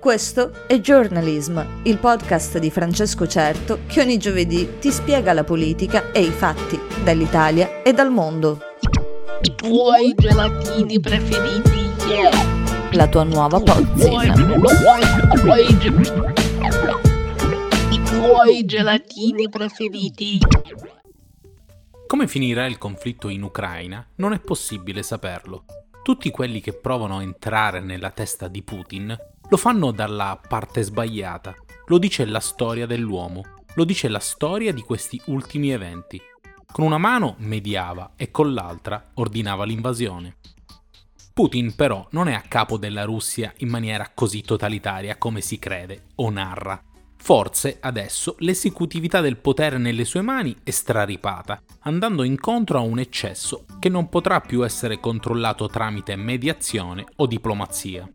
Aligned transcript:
Questo 0.00 0.66
è 0.68 0.78
Journalism, 0.78 1.60
il 1.82 1.98
podcast 1.98 2.58
di 2.58 2.70
Francesco 2.70 3.26
Certo 3.26 3.80
che 3.88 4.00
ogni 4.00 4.16
giovedì 4.16 4.78
ti 4.78 4.92
spiega 4.92 5.32
la 5.32 5.42
politica 5.42 6.12
e 6.12 6.20
i 6.20 6.30
fatti 6.30 6.78
dall'Italia 7.02 7.82
e 7.82 7.92
dal 7.92 8.12
mondo. 8.12 8.60
I 9.42 9.54
tuoi 9.56 10.14
gelatini 10.14 11.00
preferiti, 11.00 11.90
yeah. 12.08 12.30
La 12.92 13.08
tua 13.08 13.24
nuova 13.24 13.60
pozzina. 13.60 14.34
I 17.90 18.02
tuoi 18.04 18.64
gelatini 18.66 19.48
preferiti. 19.48 20.38
Come 22.06 22.28
finirà 22.28 22.66
il 22.66 22.78
conflitto 22.78 23.28
in 23.28 23.42
Ucraina 23.42 24.06
non 24.16 24.32
è 24.32 24.38
possibile 24.38 25.02
saperlo. 25.02 25.64
Tutti 26.04 26.30
quelli 26.30 26.60
che 26.60 26.72
provano 26.72 27.18
a 27.18 27.22
entrare 27.22 27.80
nella 27.80 28.10
testa 28.10 28.46
di 28.46 28.62
Putin 28.62 29.14
lo 29.48 29.56
fanno 29.56 29.92
dalla 29.92 30.38
parte 30.46 30.82
sbagliata. 30.82 31.54
Lo 31.86 31.98
dice 31.98 32.26
la 32.26 32.40
storia 32.40 32.86
dell'uomo, 32.86 33.42
lo 33.74 33.84
dice 33.84 34.08
la 34.08 34.18
storia 34.18 34.72
di 34.72 34.82
questi 34.82 35.20
ultimi 35.26 35.70
eventi. 35.70 36.20
Con 36.70 36.84
una 36.84 36.98
mano 36.98 37.36
mediava 37.38 38.12
e 38.16 38.30
con 38.30 38.52
l'altra 38.52 39.10
ordinava 39.14 39.64
l'invasione. 39.64 40.36
Putin 41.32 41.74
però 41.74 42.06
non 42.10 42.28
è 42.28 42.34
a 42.34 42.42
capo 42.46 42.76
della 42.76 43.04
Russia 43.04 43.52
in 43.58 43.68
maniera 43.68 44.10
così 44.12 44.42
totalitaria 44.42 45.16
come 45.16 45.40
si 45.40 45.58
crede 45.58 46.08
o 46.16 46.28
narra. 46.30 46.82
Forse 47.16 47.78
adesso 47.80 48.34
l'esecutività 48.40 49.20
del 49.20 49.38
potere 49.38 49.78
nelle 49.78 50.04
sue 50.04 50.20
mani 50.20 50.54
è 50.62 50.70
straripata, 50.70 51.62
andando 51.80 52.22
incontro 52.22 52.78
a 52.78 52.82
un 52.82 52.98
eccesso 52.98 53.64
che 53.78 53.88
non 53.88 54.08
potrà 54.08 54.40
più 54.40 54.64
essere 54.64 55.00
controllato 55.00 55.68
tramite 55.68 56.16
mediazione 56.16 57.06
o 57.16 57.26
diplomazia. 57.26 58.08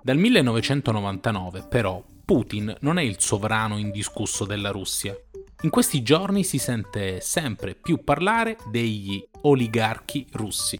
Dal 0.00 0.16
1999, 0.16 1.66
però, 1.68 2.02
Putin 2.24 2.74
non 2.80 2.98
è 2.98 3.02
il 3.02 3.16
sovrano 3.18 3.78
indiscusso 3.78 4.44
della 4.44 4.70
Russia. 4.70 5.16
In 5.62 5.70
questi 5.70 6.02
giorni 6.02 6.44
si 6.44 6.58
sente 6.58 7.20
sempre 7.20 7.74
più 7.74 8.04
parlare 8.04 8.56
degli 8.70 9.22
oligarchi 9.42 10.26
russi. 10.32 10.78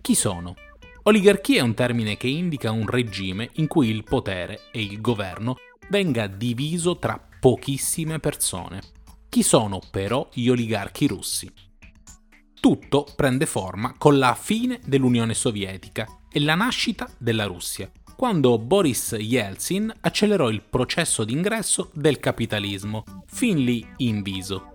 Chi 0.00 0.14
sono? 0.14 0.54
Oligarchia 1.02 1.58
è 1.58 1.62
un 1.62 1.74
termine 1.74 2.16
che 2.16 2.28
indica 2.28 2.70
un 2.70 2.86
regime 2.86 3.50
in 3.54 3.66
cui 3.66 3.88
il 3.88 4.04
potere 4.04 4.70
e 4.70 4.80
il 4.80 5.00
governo 5.00 5.56
venga 5.88 6.28
diviso 6.28 6.98
tra 6.98 7.20
pochissime 7.40 8.20
persone. 8.20 8.80
Chi 9.28 9.42
sono 9.42 9.80
però 9.90 10.28
gli 10.32 10.48
oligarchi 10.48 11.08
russi? 11.08 11.52
Tutto 12.60 13.06
prende 13.16 13.46
forma 13.46 13.94
con 13.98 14.18
la 14.18 14.34
fine 14.34 14.80
dell'Unione 14.84 15.34
Sovietica 15.34 16.06
e 16.30 16.40
la 16.40 16.54
nascita 16.54 17.10
della 17.18 17.44
Russia 17.44 17.90
quando 18.16 18.58
Boris 18.58 19.14
Yeltsin 19.18 19.92
accelerò 20.00 20.48
il 20.48 20.62
processo 20.62 21.22
d'ingresso 21.22 21.90
del 21.92 22.18
capitalismo, 22.18 23.04
fin 23.26 23.58
lì 23.62 23.86
in 23.98 24.22
viso. 24.22 24.72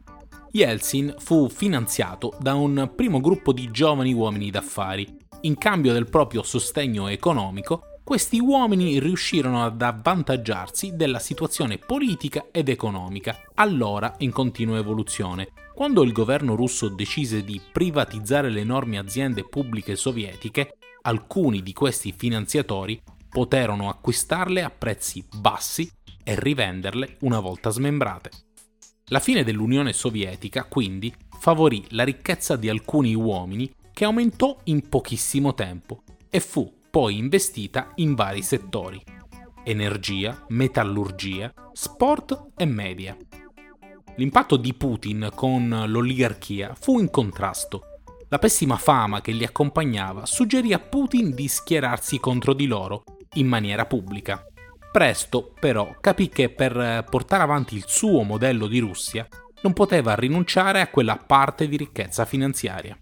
Yeltsin 0.52 1.16
fu 1.18 1.50
finanziato 1.50 2.38
da 2.40 2.54
un 2.54 2.92
primo 2.96 3.20
gruppo 3.20 3.52
di 3.52 3.72
giovani 3.72 4.14
uomini 4.14 4.52
d'affari. 4.52 5.18
In 5.42 5.58
cambio 5.58 5.92
del 5.92 6.08
proprio 6.08 6.44
sostegno 6.44 7.08
economico, 7.08 7.98
questi 8.04 8.40
uomini 8.40 9.00
riuscirono 9.00 9.64
ad 9.64 9.82
avvantaggiarsi 9.82 10.96
della 10.96 11.20
situazione 11.20 11.80
politica 11.80 12.46
ed 12.52 12.70
economica, 12.70 13.42
allora 13.56 14.14
in 14.20 14.32
continua 14.32 14.78
evoluzione. 14.78 15.48
Quando 15.74 16.04
il 16.04 16.12
governo 16.12 16.56
russo 16.56 16.90
decise 16.90 17.44
di 17.44 17.60
privatizzare 17.72 18.52
le 18.52 18.60
enormi 18.60 19.00
aziende 19.00 19.44
pubbliche 19.48 19.96
sovietiche, 19.96 20.76
alcuni 21.02 21.64
di 21.64 21.74
questi 21.74 22.14
finanziatori 22.16 23.02
poterono 23.32 23.90
acquistarle 23.90 24.62
a 24.62 24.70
prezzi 24.70 25.26
bassi 25.40 25.90
e 26.24 26.40
rivenderle 26.40 27.18
una 27.22 27.40
volta 27.40 27.70
smembrate. 27.70 28.30
La 29.06 29.20
fine 29.20 29.44
dell'Unione 29.44 29.94
Sovietica 29.94 30.66
quindi 30.66 31.14
favorì 31.40 31.84
la 31.90 32.04
ricchezza 32.04 32.56
di 32.56 32.70
alcuni 32.70 33.16
uomini 33.16 33.74
che 33.94 34.06
aumentò 34.06 34.58
in 34.66 34.88
pochissimo 34.88 35.54
tempo 35.54 36.04
e 36.30 36.40
fu 36.40 36.72
poi 36.90 37.18
investita 37.18 37.92
in 37.96 38.14
vari 38.16 38.42
settori 38.42 39.02
energia, 39.64 40.46
metallurgia, 40.50 41.54
sport 41.74 42.52
e 42.58 42.66
media. 42.66 43.16
L'impatto 44.16 44.58
di 44.58 44.74
Putin 44.74 45.30
con 45.34 45.84
l'oligarchia 45.88 46.76
fu 46.80 47.00
in 47.00 47.10
contrasto. 47.10 47.84
La 48.30 48.40
pessima 48.40 48.78
fama 48.78 49.22
che 49.22 49.32
li 49.32 49.44
accompagnava 49.44 50.26
suggerì 50.26 50.74
a 50.74 50.80
Putin 50.80 51.34
di 51.34 51.48
schierarsi 51.48 52.20
contro 52.20 52.54
di 52.54 52.66
loro 52.66 53.04
in 53.34 53.48
maniera 53.48 53.86
pubblica. 53.86 54.46
Presto, 54.92 55.54
però, 55.60 55.96
capì 56.02 56.28
che 56.28 56.50
per 56.50 56.78
eh, 56.78 57.06
portare 57.10 57.44
avanti 57.44 57.76
il 57.76 57.86
suo 57.88 58.24
modello 58.24 58.68
di 58.68 58.80
Russia 58.80 59.28
non 59.62 59.74
poteva 59.74 60.16
rinunciare 60.16 60.82
a 60.82 60.90
quella 60.90 61.18
parte 61.18 61.68
di 61.68 61.78
ricchezza 61.78 62.26
finanziaria. 62.26 62.98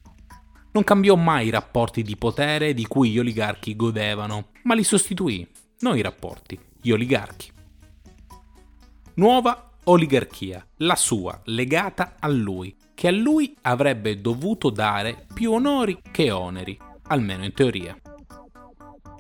Non 0.72 0.84
cambiò 0.84 1.16
mai 1.16 1.48
i 1.48 1.52
rapporti 1.52 2.04
di 2.04 2.16
potere 2.16 2.76
di 2.76 2.86
cui 2.86 3.10
gli 3.10 3.20
oligarchi 3.20 3.76
godevano, 3.76 4.50
ma 4.64 4.76
li 4.76 4.84
sostituì, 4.84 5.48
non 5.80 5.98
i 5.98 6.02
rapporti, 6.02 6.60
gli 6.80 6.92
oligarchi. 6.92 7.52
Nuova 9.16 9.72
oligarchia, 9.86 10.64
la 10.78 10.96
sua, 10.96 11.42
legata 11.46 12.18
a 12.20 12.28
lui, 12.28 12.76
che 12.94 13.08
a 13.08 13.12
lui 13.12 13.56
avrebbe 13.62 14.22
dovuto 14.22 14.70
dare 14.70 15.26
più 15.34 15.52
onori 15.54 16.00
che 16.12 16.30
oneri, 16.30 16.78
almeno 17.08 17.44
in 17.44 17.54
teoria. 17.54 18.00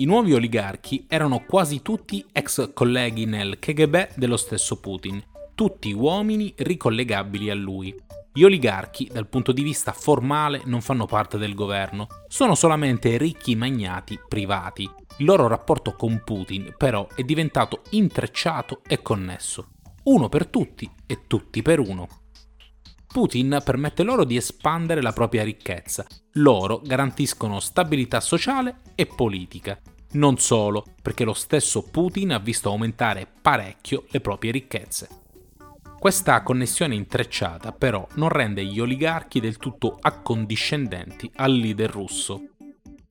I 0.01 0.05
nuovi 0.05 0.33
oligarchi 0.33 1.05
erano 1.09 1.43
quasi 1.45 1.81
tutti 1.81 2.25
ex 2.31 2.71
colleghi 2.73 3.25
nel 3.25 3.59
KGB 3.59 4.15
dello 4.15 4.37
stesso 4.37 4.79
Putin, 4.79 5.21
tutti 5.53 5.91
uomini 5.91 6.53
ricollegabili 6.55 7.49
a 7.49 7.53
lui. 7.53 7.93
Gli 8.31 8.43
oligarchi, 8.43 9.09
dal 9.11 9.27
punto 9.27 9.51
di 9.51 9.61
vista 9.61 9.91
formale, 9.91 10.61
non 10.63 10.79
fanno 10.79 11.05
parte 11.05 11.37
del 11.37 11.53
governo, 11.53 12.07
sono 12.29 12.55
solamente 12.55 13.17
ricchi 13.17 13.57
magnati 13.57 14.17
privati. 14.25 14.89
Il 15.17 15.25
loro 15.25 15.49
rapporto 15.49 15.91
con 15.95 16.21
Putin, 16.23 16.73
però, 16.77 17.05
è 17.13 17.23
diventato 17.23 17.81
intrecciato 17.89 18.79
e 18.87 19.01
connesso. 19.01 19.71
Uno 20.03 20.29
per 20.29 20.47
tutti 20.47 20.89
e 21.05 21.27
tutti 21.27 21.61
per 21.61 21.79
uno. 21.79 22.07
Putin 23.11 23.59
permette 23.65 24.03
loro 24.03 24.23
di 24.23 24.35
espandere 24.35 25.01
la 25.01 25.13
propria 25.13 25.43
ricchezza. 25.43 26.05
Loro 26.33 26.79
garantiscono 26.83 27.59
stabilità 27.59 28.19
sociale 28.19 28.81
e 28.93 29.07
politica. 29.07 29.79
Non 30.11 30.37
solo, 30.37 30.85
perché 31.01 31.23
lo 31.23 31.33
stesso 31.33 31.81
Putin 31.81 32.33
ha 32.33 32.37
visto 32.37 32.69
aumentare 32.69 33.27
parecchio 33.41 34.05
le 34.09 34.21
proprie 34.21 34.51
ricchezze. 34.51 35.07
Questa 35.97 36.43
connessione 36.43 36.93
intrecciata 36.93 37.71
però 37.71 38.07
non 38.13 38.29
rende 38.29 38.63
gli 38.63 38.79
oligarchi 38.79 39.39
del 39.39 39.57
tutto 39.57 39.97
accondiscendenti 39.99 41.31
al 41.37 41.51
leader 41.51 41.89
russo. 41.89 42.41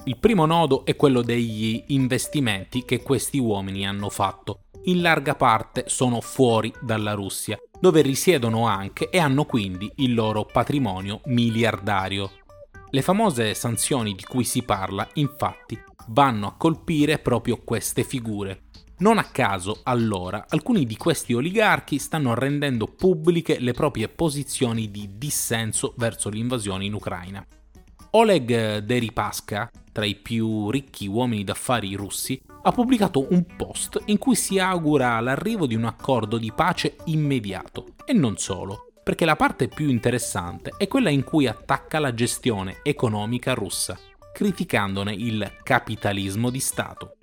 Il 0.04 0.16
primo 0.18 0.46
nodo 0.46 0.84
è 0.84 0.94
quello 0.94 1.22
degli 1.22 1.82
investimenti 1.88 2.84
che 2.84 3.02
questi 3.02 3.38
uomini 3.38 3.84
hanno 3.84 4.10
fatto. 4.10 4.60
In 4.84 5.02
larga 5.02 5.34
parte 5.34 5.84
sono 5.88 6.20
fuori 6.20 6.72
dalla 6.80 7.14
Russia 7.14 7.58
dove 7.80 8.00
risiedono 8.02 8.66
anche 8.66 9.10
e 9.10 9.18
hanno 9.18 9.44
quindi 9.44 9.90
il 9.96 10.14
loro 10.14 10.44
patrimonio 10.44 11.20
miliardario. 11.26 12.30
Le 12.90 13.02
famose 13.02 13.54
sanzioni 13.54 14.14
di 14.14 14.24
cui 14.24 14.44
si 14.44 14.62
parla, 14.62 15.06
infatti, 15.14 15.78
vanno 16.08 16.46
a 16.46 16.54
colpire 16.56 17.18
proprio 17.18 17.58
queste 17.62 18.02
figure. 18.02 18.62
Non 19.00 19.18
a 19.18 19.24
caso, 19.24 19.80
allora, 19.84 20.46
alcuni 20.48 20.84
di 20.84 20.96
questi 20.96 21.32
oligarchi 21.32 21.98
stanno 21.98 22.34
rendendo 22.34 22.86
pubbliche 22.86 23.60
le 23.60 23.72
proprie 23.72 24.08
posizioni 24.08 24.90
di 24.90 25.10
dissenso 25.16 25.94
verso 25.96 26.28
l'invasione 26.30 26.84
in 26.84 26.94
Ucraina. 26.94 27.46
Oleg 28.12 28.78
Deripaska, 28.78 29.70
tra 29.98 30.06
i 30.06 30.14
più 30.14 30.70
ricchi 30.70 31.08
uomini 31.08 31.42
d'affari 31.42 31.92
russi, 31.94 32.40
ha 32.62 32.70
pubblicato 32.70 33.26
un 33.30 33.44
post 33.56 34.00
in 34.04 34.18
cui 34.18 34.36
si 34.36 34.60
augura 34.60 35.18
l'arrivo 35.18 35.66
di 35.66 35.74
un 35.74 35.86
accordo 35.86 36.38
di 36.38 36.52
pace 36.52 36.98
immediato. 37.06 37.94
E 38.04 38.12
non 38.12 38.36
solo, 38.36 38.92
perché 39.02 39.24
la 39.24 39.34
parte 39.34 39.66
più 39.66 39.88
interessante 39.88 40.72
è 40.76 40.86
quella 40.86 41.10
in 41.10 41.24
cui 41.24 41.48
attacca 41.48 41.98
la 41.98 42.14
gestione 42.14 42.78
economica 42.84 43.54
russa, 43.54 43.98
criticandone 44.32 45.12
il 45.14 45.56
capitalismo 45.64 46.48
di 46.50 46.60
Stato. 46.60 47.16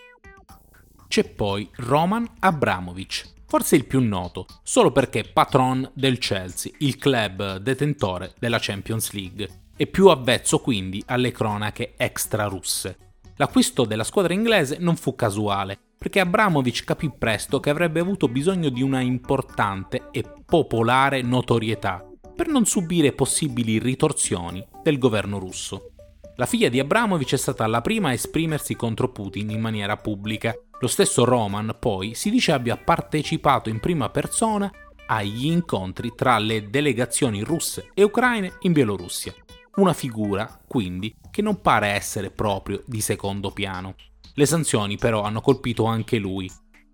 C'è 1.07 1.23
poi 1.29 1.69
Roman 1.77 2.29
Abramovich, 2.39 3.35
forse 3.47 3.77
il 3.77 3.85
più 3.85 4.01
noto, 4.01 4.47
solo 4.63 4.91
perché 4.91 5.23
patron 5.23 5.89
del 5.93 6.17
Chelsea, 6.17 6.73
il 6.79 6.97
club 6.97 7.55
detentore 7.55 8.33
della 8.37 8.59
Champions 8.59 9.13
League, 9.13 9.63
e 9.75 9.87
più 9.87 10.07
avvezzo 10.07 10.59
quindi 10.59 11.03
alle 11.07 11.31
cronache 11.31 11.93
extra 11.97 12.45
russe. 12.45 12.97
L'acquisto 13.37 13.83
della 13.85 14.03
squadra 14.03 14.33
inglese 14.33 14.77
non 14.79 14.95
fu 14.95 15.15
casuale, 15.15 15.77
perché 15.97 16.19
Abramovic 16.19 16.83
capì 16.83 17.11
presto 17.17 17.59
che 17.59 17.69
avrebbe 17.69 17.99
avuto 17.99 18.27
bisogno 18.27 18.69
di 18.69 18.81
una 18.81 19.01
importante 19.01 20.09
e 20.11 20.23
popolare 20.45 21.21
notorietà 21.21 22.05
per 22.35 22.47
non 22.47 22.65
subire 22.65 23.13
possibili 23.13 23.79
ritorsioni 23.79 24.65
del 24.83 24.97
governo 24.97 25.39
russo. 25.39 25.91
La 26.37 26.45
figlia 26.45 26.67
di 26.67 26.79
Abramovic 26.79 27.33
è 27.33 27.37
stata 27.37 27.65
la 27.65 27.79
prima 27.79 28.09
a 28.09 28.13
esprimersi 28.13 28.75
contro 28.75 29.09
Putin 29.09 29.51
in 29.51 29.61
maniera 29.61 29.95
pubblica. 29.95 30.53
Lo 30.81 30.87
stesso 30.87 31.23
Roman, 31.23 31.77
poi, 31.79 32.13
si 32.13 32.29
dice 32.29 32.51
abbia 32.51 32.75
partecipato 32.75 33.69
in 33.69 33.79
prima 33.79 34.09
persona 34.09 34.69
agli 35.07 35.45
incontri 35.45 36.13
tra 36.13 36.37
le 36.37 36.69
delegazioni 36.69 37.41
russe 37.41 37.89
e 37.93 38.03
ucraine 38.03 38.57
in 38.61 38.73
Bielorussia. 38.73 39.33
Una 39.75 39.93
figura, 39.93 40.61
quindi, 40.65 41.13
che 41.29 41.41
non 41.41 41.59
pare 41.59 41.87
essere 41.87 42.31
proprio 42.31 42.81
di 42.85 43.01
secondo 43.01 43.51
piano. 43.51 43.95
Le 44.33 44.45
sanzioni 44.45 44.97
però 44.97 45.23
hanno 45.23 45.41
colpito 45.41 45.83
anche 45.83 46.17
lui, 46.17 46.49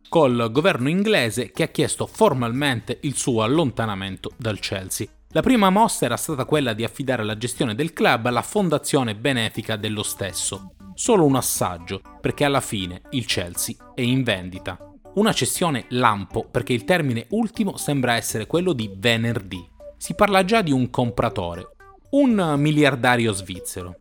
col 0.09 0.49
governo 0.51 0.89
inglese 0.89 1.51
che 1.51 1.63
ha 1.63 1.67
chiesto 1.67 2.07
formalmente 2.07 2.97
il 3.03 3.15
suo 3.15 3.43
allontanamento 3.43 4.31
dal 4.35 4.59
Chelsea. 4.59 5.07
La 5.29 5.41
prima 5.41 5.69
mossa 5.69 6.05
era 6.05 6.17
stata 6.17 6.43
quella 6.45 6.73
di 6.73 6.83
affidare 6.83 7.23
la 7.23 7.37
gestione 7.37 7.75
del 7.75 7.93
club 7.93 8.25
alla 8.25 8.41
fondazione 8.41 9.15
benefica 9.15 9.75
dello 9.75 10.03
stesso. 10.03 10.73
Solo 10.95 11.25
un 11.25 11.35
assaggio, 11.35 12.01
perché 12.19 12.45
alla 12.45 12.61
fine 12.61 13.03
il 13.11 13.25
Chelsea 13.25 13.75
è 13.93 14.01
in 14.01 14.23
vendita. 14.23 14.77
Una 15.13 15.33
cessione 15.33 15.85
lampo, 15.89 16.47
perché 16.49 16.73
il 16.73 16.83
termine 16.83 17.27
ultimo 17.29 17.77
sembra 17.77 18.15
essere 18.15 18.47
quello 18.47 18.73
di 18.73 18.91
venerdì. 18.97 19.69
Si 19.97 20.15
parla 20.15 20.43
già 20.43 20.61
di 20.61 20.71
un 20.71 20.89
compratore, 20.89 21.70
un 22.11 22.55
miliardario 22.57 23.31
svizzero. 23.31 23.95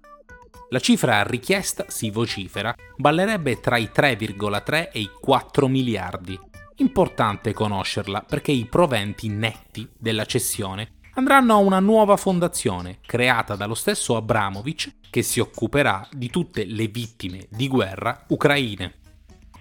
La 0.71 0.81
cifra 0.81 1.23
richiesta, 1.23 1.85
si 1.89 2.11
vocifera, 2.11 2.75
ballerebbe 2.97 3.61
tra 3.61 3.77
i 3.77 3.91
3,3 3.95 4.91
e 4.93 5.01
i 5.01 5.11
4 5.21 5.69
miliardi. 5.69 6.39
Importante 6.77 7.53
conoscerla 7.53 8.23
perché 8.23 8.53
i 8.53 8.67
proventi 8.67 9.29
netti 9.29 9.89
della 9.97 10.25
cessione 10.25 10.99
andranno 11.15 11.55
a 11.55 11.59
una 11.59 11.81
nuova 11.81 12.17
fondazione 12.17 12.99
creata 13.05 13.55
dallo 13.55 13.75
stesso 13.75 14.17
Abramovic 14.17 14.95
che 15.11 15.23
si 15.23 15.41
occuperà 15.41 16.09
di 16.11 16.31
tutte 16.31 16.65
le 16.65 16.87
vittime 16.87 17.47
di 17.51 17.69
guerra 17.69 18.25
ucraine. 18.29 18.95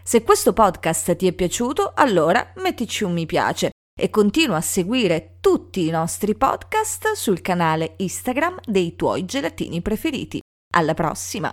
Se 0.04 0.24
questo 0.24 0.54
podcast 0.54 1.16
ti 1.16 1.28
è 1.28 1.34
piaciuto, 1.34 1.92
allora 1.96 2.54
mettici 2.57 3.04
un 3.04 3.13
mi 3.13 3.25
piace 3.25 3.72
e 4.00 4.10
continua 4.10 4.57
a 4.57 4.62
seguire 4.62 5.38
tutti 5.40 5.86
i 5.86 5.92
nostri 5.92 6.36
podcast 6.36 7.12
sul 7.13 7.42
canale 7.42 7.94
Instagram 7.98 8.60
dei 8.66 8.96
tuoi 8.96 9.25
gelatini 9.25 9.81
preferiti. 9.81 10.40
Alla 10.74 10.96
prossima! 10.96 11.48